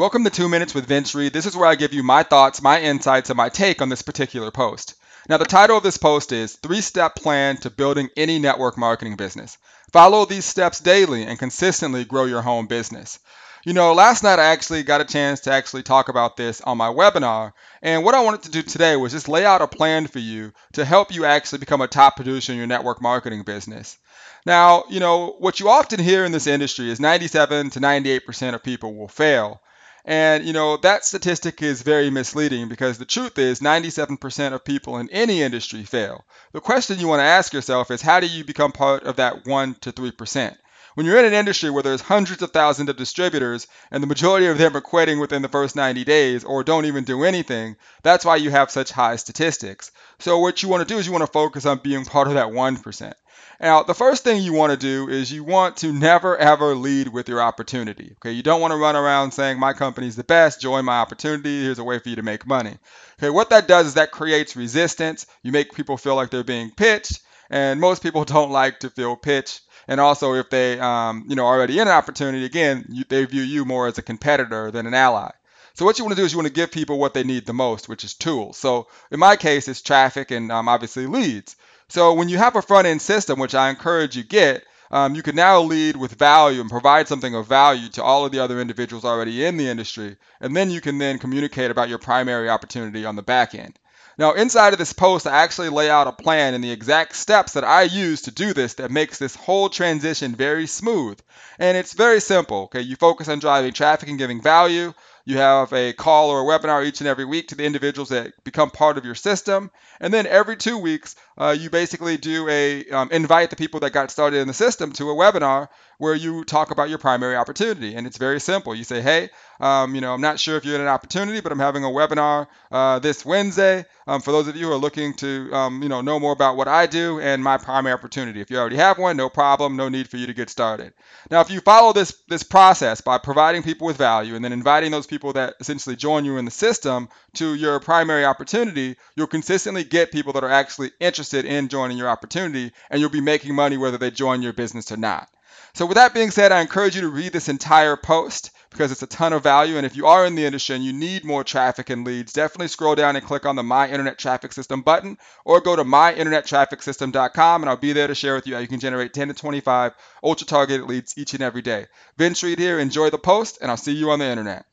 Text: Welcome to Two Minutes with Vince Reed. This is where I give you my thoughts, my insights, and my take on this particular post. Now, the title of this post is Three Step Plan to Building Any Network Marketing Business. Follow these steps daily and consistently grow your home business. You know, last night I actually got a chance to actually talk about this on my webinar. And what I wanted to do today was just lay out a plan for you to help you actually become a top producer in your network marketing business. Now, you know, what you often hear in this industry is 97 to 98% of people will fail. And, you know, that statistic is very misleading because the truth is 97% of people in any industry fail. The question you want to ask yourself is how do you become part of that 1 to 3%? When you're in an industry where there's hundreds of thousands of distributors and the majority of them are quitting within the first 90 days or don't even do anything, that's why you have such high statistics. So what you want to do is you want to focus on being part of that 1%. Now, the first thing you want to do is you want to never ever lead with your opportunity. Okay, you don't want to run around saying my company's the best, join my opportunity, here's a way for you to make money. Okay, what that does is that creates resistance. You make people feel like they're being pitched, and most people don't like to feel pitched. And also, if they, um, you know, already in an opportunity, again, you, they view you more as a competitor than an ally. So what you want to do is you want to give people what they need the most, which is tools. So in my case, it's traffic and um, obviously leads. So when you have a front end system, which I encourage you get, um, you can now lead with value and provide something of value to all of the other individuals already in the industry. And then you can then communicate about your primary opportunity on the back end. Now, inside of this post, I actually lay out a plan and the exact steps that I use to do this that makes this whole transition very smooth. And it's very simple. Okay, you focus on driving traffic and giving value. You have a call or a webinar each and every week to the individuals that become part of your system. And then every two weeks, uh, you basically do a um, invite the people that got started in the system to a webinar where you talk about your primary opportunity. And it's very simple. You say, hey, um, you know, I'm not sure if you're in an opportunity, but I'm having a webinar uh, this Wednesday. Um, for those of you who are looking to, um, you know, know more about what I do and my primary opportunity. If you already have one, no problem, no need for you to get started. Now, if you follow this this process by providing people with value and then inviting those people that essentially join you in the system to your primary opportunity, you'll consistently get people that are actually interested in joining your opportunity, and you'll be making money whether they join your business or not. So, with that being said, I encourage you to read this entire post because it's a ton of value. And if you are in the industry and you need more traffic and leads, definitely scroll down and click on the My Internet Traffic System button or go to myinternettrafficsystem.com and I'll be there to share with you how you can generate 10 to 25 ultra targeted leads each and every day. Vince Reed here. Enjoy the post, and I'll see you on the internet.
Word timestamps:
Welcome 0.00 0.24
to 0.24 0.30
Two 0.30 0.48
Minutes 0.48 0.74
with 0.74 0.86
Vince 0.86 1.14
Reed. 1.14 1.34
This 1.34 1.44
is 1.44 1.54
where 1.54 1.68
I 1.68 1.74
give 1.74 1.92
you 1.92 2.02
my 2.02 2.22
thoughts, 2.22 2.62
my 2.62 2.80
insights, 2.80 3.28
and 3.28 3.36
my 3.36 3.50
take 3.50 3.82
on 3.82 3.90
this 3.90 4.00
particular 4.00 4.50
post. 4.50 4.94
Now, 5.28 5.36
the 5.36 5.44
title 5.44 5.76
of 5.76 5.82
this 5.82 5.98
post 5.98 6.32
is 6.32 6.54
Three 6.54 6.80
Step 6.80 7.16
Plan 7.16 7.58
to 7.58 7.68
Building 7.68 8.08
Any 8.16 8.38
Network 8.38 8.78
Marketing 8.78 9.16
Business. 9.16 9.58
Follow 9.92 10.24
these 10.24 10.46
steps 10.46 10.80
daily 10.80 11.24
and 11.24 11.38
consistently 11.38 12.06
grow 12.06 12.24
your 12.24 12.40
home 12.40 12.66
business. 12.66 13.18
You 13.62 13.74
know, 13.74 13.92
last 13.92 14.22
night 14.22 14.38
I 14.38 14.46
actually 14.46 14.84
got 14.84 15.02
a 15.02 15.04
chance 15.04 15.40
to 15.40 15.52
actually 15.52 15.82
talk 15.82 16.08
about 16.08 16.38
this 16.38 16.62
on 16.62 16.78
my 16.78 16.88
webinar. 16.88 17.52
And 17.82 18.02
what 18.02 18.14
I 18.14 18.24
wanted 18.24 18.44
to 18.44 18.50
do 18.52 18.62
today 18.62 18.96
was 18.96 19.12
just 19.12 19.28
lay 19.28 19.44
out 19.44 19.60
a 19.60 19.66
plan 19.66 20.06
for 20.06 20.20
you 20.20 20.54
to 20.72 20.84
help 20.86 21.14
you 21.14 21.26
actually 21.26 21.58
become 21.58 21.82
a 21.82 21.86
top 21.86 22.16
producer 22.16 22.52
in 22.52 22.58
your 22.58 22.66
network 22.66 23.02
marketing 23.02 23.42
business. 23.42 23.98
Now, 24.46 24.84
you 24.88 24.98
know, 24.98 25.36
what 25.40 25.60
you 25.60 25.68
often 25.68 26.00
hear 26.00 26.24
in 26.24 26.32
this 26.32 26.46
industry 26.46 26.90
is 26.90 27.00
97 27.00 27.68
to 27.68 27.80
98% 27.80 28.54
of 28.54 28.62
people 28.62 28.94
will 28.94 29.06
fail. 29.06 29.60
And, 30.04 30.44
you 30.44 30.52
know, 30.52 30.76
that 30.78 31.04
statistic 31.04 31.62
is 31.62 31.82
very 31.82 32.10
misleading 32.10 32.68
because 32.68 32.98
the 32.98 33.04
truth 33.04 33.38
is 33.38 33.60
97% 33.60 34.52
of 34.52 34.64
people 34.64 34.98
in 34.98 35.08
any 35.10 35.42
industry 35.42 35.84
fail. 35.84 36.24
The 36.52 36.60
question 36.60 36.98
you 36.98 37.08
want 37.08 37.20
to 37.20 37.24
ask 37.24 37.52
yourself 37.52 37.90
is 37.90 38.02
how 38.02 38.20
do 38.20 38.26
you 38.26 38.44
become 38.44 38.72
part 38.72 39.04
of 39.04 39.16
that 39.16 39.46
1 39.46 39.74
to 39.82 39.92
3%? 39.92 40.56
When 40.94 41.06
you're 41.06 41.18
in 41.18 41.24
an 41.24 41.32
industry 41.32 41.70
where 41.70 41.82
there's 41.82 42.00
hundreds 42.00 42.42
of 42.42 42.50
thousands 42.50 42.88
of 42.88 42.96
distributors 42.96 43.66
and 43.90 44.02
the 44.02 44.08
majority 44.08 44.46
of 44.46 44.58
them 44.58 44.76
are 44.76 44.80
quitting 44.80 45.20
within 45.20 45.42
the 45.42 45.48
first 45.48 45.76
90 45.76 46.04
days 46.04 46.44
or 46.44 46.64
don't 46.64 46.86
even 46.86 47.04
do 47.04 47.22
anything, 47.22 47.76
that's 48.02 48.24
why 48.24 48.36
you 48.36 48.50
have 48.50 48.70
such 48.70 48.90
high 48.90 49.16
statistics. 49.16 49.92
So 50.18 50.38
what 50.38 50.62
you 50.62 50.68
want 50.68 50.86
to 50.86 50.92
do 50.92 50.98
is 50.98 51.06
you 51.06 51.12
want 51.12 51.22
to 51.22 51.32
focus 51.32 51.64
on 51.64 51.78
being 51.78 52.04
part 52.04 52.28
of 52.28 52.34
that 52.34 52.48
1%. 52.48 53.12
Now, 53.60 53.82
the 53.82 53.94
first 53.94 54.24
thing 54.24 54.42
you 54.42 54.54
want 54.54 54.72
to 54.72 54.78
do 54.78 55.08
is 55.10 55.30
you 55.30 55.44
want 55.44 55.78
to 55.78 55.92
never 55.92 56.36
ever 56.36 56.74
lead 56.74 57.08
with 57.08 57.28
your 57.28 57.42
opportunity. 57.42 58.16
Okay, 58.16 58.32
you 58.32 58.42
don't 58.42 58.60
want 58.60 58.72
to 58.72 58.78
run 58.78 58.96
around 58.96 59.32
saying 59.32 59.58
my 59.58 59.74
company's 59.74 60.16
the 60.16 60.24
best, 60.24 60.60
join 60.60 60.86
my 60.86 60.98
opportunity, 60.98 61.62
here's 61.62 61.78
a 61.78 61.84
way 61.84 61.98
for 61.98 62.08
you 62.08 62.16
to 62.16 62.22
make 62.22 62.46
money. 62.46 62.78
Okay, 63.18 63.28
what 63.28 63.50
that 63.50 63.68
does 63.68 63.86
is 63.86 63.94
that 63.94 64.12
creates 64.12 64.56
resistance. 64.56 65.26
You 65.42 65.52
make 65.52 65.74
people 65.74 65.98
feel 65.98 66.16
like 66.16 66.30
they're 66.30 66.42
being 66.42 66.70
pitched, 66.70 67.20
and 67.50 67.80
most 67.80 68.02
people 68.02 68.24
don't 68.36 68.50
like 68.50 68.80
to 68.80 68.90
feel 68.90 69.16
pitched. 69.16 69.60
And 69.88 70.00
also, 70.00 70.34
if 70.34 70.50
they, 70.50 70.78
um, 70.78 71.24
you 71.28 71.36
know, 71.36 71.46
already 71.46 71.78
in 71.78 71.88
an 71.88 71.94
opportunity, 71.94 72.44
again, 72.44 72.84
you, 72.88 73.04
they 73.08 73.24
view 73.24 73.42
you 73.42 73.64
more 73.64 73.88
as 73.88 73.98
a 73.98 74.02
competitor 74.02 74.70
than 74.70 74.86
an 74.86 74.94
ally. 74.94 75.30
So 75.74 75.84
what 75.84 75.98
you 75.98 76.04
want 76.04 76.16
to 76.16 76.20
do 76.20 76.26
is 76.26 76.32
you 76.32 76.38
want 76.38 76.48
to 76.48 76.52
give 76.52 76.70
people 76.70 76.98
what 76.98 77.14
they 77.14 77.24
need 77.24 77.46
the 77.46 77.52
most, 77.52 77.88
which 77.88 78.04
is 78.04 78.14
tools. 78.14 78.56
So 78.56 78.88
in 79.10 79.18
my 79.18 79.36
case, 79.36 79.66
it's 79.66 79.82
traffic 79.82 80.30
and 80.30 80.52
um, 80.52 80.68
obviously 80.68 81.06
leads. 81.06 81.56
So 81.88 82.14
when 82.14 82.28
you 82.28 82.38
have 82.38 82.54
a 82.54 82.62
front 82.62 82.86
end 82.86 83.02
system, 83.02 83.38
which 83.40 83.54
I 83.54 83.70
encourage 83.70 84.16
you 84.16 84.22
get, 84.22 84.64
um, 84.92 85.14
you 85.14 85.22
can 85.22 85.36
now 85.36 85.60
lead 85.60 85.96
with 85.96 86.12
value 86.12 86.60
and 86.60 86.68
provide 86.68 87.08
something 87.08 87.34
of 87.34 87.46
value 87.46 87.88
to 87.90 88.02
all 88.02 88.24
of 88.26 88.32
the 88.32 88.40
other 88.40 88.60
individuals 88.60 89.04
already 89.04 89.44
in 89.44 89.56
the 89.56 89.68
industry. 89.68 90.16
And 90.40 90.56
then 90.56 90.70
you 90.70 90.80
can 90.80 90.98
then 90.98 91.18
communicate 91.18 91.70
about 91.70 91.88
your 91.88 91.98
primary 91.98 92.48
opportunity 92.48 93.04
on 93.04 93.16
the 93.16 93.22
back 93.22 93.54
end. 93.54 93.78
Now, 94.20 94.34
inside 94.34 94.74
of 94.74 94.78
this 94.78 94.92
post, 94.92 95.26
I 95.26 95.42
actually 95.42 95.70
lay 95.70 95.88
out 95.88 96.06
a 96.06 96.12
plan 96.12 96.52
and 96.52 96.62
the 96.62 96.70
exact 96.70 97.16
steps 97.16 97.54
that 97.54 97.64
I 97.64 97.84
use 97.84 98.20
to 98.22 98.30
do 98.30 98.52
this 98.52 98.74
that 98.74 98.90
makes 98.90 99.16
this 99.16 99.34
whole 99.34 99.70
transition 99.70 100.34
very 100.34 100.66
smooth. 100.66 101.18
And 101.58 101.74
it's 101.74 101.94
very 101.94 102.20
simple. 102.20 102.64
Okay, 102.64 102.82
you 102.82 102.96
focus 102.96 103.30
on 103.30 103.38
driving 103.38 103.72
traffic 103.72 104.10
and 104.10 104.18
giving 104.18 104.42
value. 104.42 104.92
You 105.24 105.36
have 105.38 105.72
a 105.72 105.92
call 105.92 106.30
or 106.30 106.40
a 106.40 106.44
webinar 106.44 106.84
each 106.84 107.00
and 107.00 107.08
every 107.08 107.24
week 107.24 107.48
to 107.48 107.54
the 107.54 107.64
individuals 107.64 108.08
that 108.08 108.32
become 108.44 108.70
part 108.70 108.98
of 108.98 109.04
your 109.04 109.14
system. 109.14 109.70
And 110.00 110.12
then 110.12 110.26
every 110.26 110.56
two 110.56 110.78
weeks, 110.78 111.14
uh, 111.36 111.56
you 111.58 111.70
basically 111.70 112.16
do 112.16 112.48
a 112.48 112.88
um, 112.90 113.10
invite 113.12 113.50
the 113.50 113.56
people 113.56 113.80
that 113.80 113.92
got 113.92 114.10
started 114.10 114.38
in 114.38 114.48
the 114.48 114.54
system 114.54 114.92
to 114.92 115.10
a 115.10 115.14
webinar 115.14 115.68
where 115.98 116.14
you 116.14 116.44
talk 116.44 116.70
about 116.70 116.88
your 116.88 116.96
primary 116.96 117.36
opportunity. 117.36 117.94
And 117.94 118.06
it's 118.06 118.16
very 118.16 118.40
simple. 118.40 118.74
You 118.74 118.84
say, 118.84 119.02
hey, 119.02 119.28
um, 119.60 119.94
you 119.94 120.00
know, 120.00 120.14
I'm 120.14 120.22
not 120.22 120.40
sure 120.40 120.56
if 120.56 120.64
you're 120.64 120.74
in 120.74 120.80
an 120.80 120.88
opportunity, 120.88 121.40
but 121.40 121.52
I'm 121.52 121.58
having 121.58 121.84
a 121.84 121.88
webinar 121.88 122.46
uh, 122.72 122.98
this 123.00 123.22
Wednesday. 123.22 123.84
Um, 124.06 124.22
for 124.22 124.32
those 124.32 124.48
of 124.48 124.56
you 124.56 124.66
who 124.66 124.72
are 124.72 124.78
looking 124.78 125.12
to, 125.16 125.52
um, 125.52 125.82
you 125.82 125.90
know, 125.90 126.00
know 126.00 126.18
more 126.18 126.32
about 126.32 126.56
what 126.56 126.68
I 126.68 126.86
do 126.86 127.20
and 127.20 127.44
my 127.44 127.58
primary 127.58 127.92
opportunity. 127.92 128.40
If 128.40 128.50
you 128.50 128.56
already 128.56 128.76
have 128.76 128.96
one, 128.96 129.18
no 129.18 129.28
problem, 129.28 129.76
no 129.76 129.90
need 129.90 130.08
for 130.08 130.16
you 130.16 130.26
to 130.26 130.32
get 130.32 130.48
started. 130.48 130.94
Now, 131.30 131.42
if 131.42 131.50
you 131.50 131.60
follow 131.60 131.92
this 131.92 132.16
this 132.28 132.42
process 132.42 133.02
by 133.02 133.18
providing 133.18 133.62
people 133.62 133.86
with 133.86 133.98
value 133.98 134.34
and 134.34 134.44
then 134.44 134.52
inviting 134.52 134.90
those 134.90 135.06
people 135.10 135.34
that 135.34 135.54
essentially 135.60 135.96
join 135.96 136.24
you 136.24 136.38
in 136.38 136.44
the 136.46 136.50
system 136.50 137.08
to 137.34 137.54
your 137.54 137.80
primary 137.80 138.24
opportunity, 138.24 138.96
you'll 139.16 139.26
consistently 139.26 139.84
get 139.84 140.12
people 140.12 140.32
that 140.32 140.44
are 140.44 140.50
actually 140.50 140.92
interested 141.00 141.44
in 141.44 141.68
joining 141.68 141.98
your 141.98 142.08
opportunity, 142.08 142.72
and 142.88 143.00
you'll 143.00 143.10
be 143.10 143.20
making 143.20 143.54
money 143.54 143.76
whether 143.76 143.98
they 143.98 144.10
join 144.10 144.40
your 144.40 144.52
business 144.52 144.90
or 144.92 144.96
not. 144.96 145.28
So, 145.72 145.86
with 145.86 145.96
that 145.96 146.14
being 146.14 146.30
said, 146.30 146.52
I 146.52 146.60
encourage 146.60 146.94
you 146.96 147.02
to 147.02 147.08
read 147.08 147.32
this 147.32 147.48
entire 147.48 147.96
post 147.96 148.50
because 148.70 148.92
it's 148.92 149.02
a 149.02 149.06
ton 149.06 149.32
of 149.32 149.42
value. 149.42 149.76
And 149.76 149.86
if 149.86 149.96
you 149.96 150.06
are 150.06 150.24
in 150.24 150.34
the 150.34 150.44
industry 150.44 150.76
and 150.76 150.84
you 150.84 150.92
need 150.92 151.24
more 151.24 151.44
traffic 151.44 151.90
and 151.90 152.04
leads, 152.04 152.32
definitely 152.32 152.68
scroll 152.68 152.94
down 152.94 153.16
and 153.16 153.24
click 153.24 153.46
on 153.46 153.56
the 153.56 153.62
My 153.62 153.88
Internet 153.88 154.18
Traffic 154.18 154.52
System 154.52 154.82
button 154.82 155.18
or 155.44 155.60
go 155.60 155.76
to 155.76 155.84
myinternettrafficsystem.com 155.84 157.62
and 157.62 157.70
I'll 157.70 157.76
be 157.76 157.92
there 157.92 158.06
to 158.06 158.14
share 158.14 158.34
with 158.34 158.46
you 158.46 158.54
how 158.54 158.60
you 158.60 158.68
can 158.68 158.80
generate 158.80 159.12
10 159.12 159.28
to 159.28 159.34
25 159.34 159.92
ultra 160.22 160.46
targeted 160.46 160.86
leads 160.86 161.16
each 161.18 161.34
and 161.34 161.42
every 161.42 161.62
day. 161.62 161.86
Vince 162.16 162.42
Reed 162.42 162.58
here. 162.58 162.78
Enjoy 162.78 163.10
the 163.10 163.18
post, 163.18 163.58
and 163.60 163.70
I'll 163.70 163.76
see 163.76 163.92
you 163.92 164.10
on 164.10 164.18
the 164.18 164.26
internet. 164.26 164.66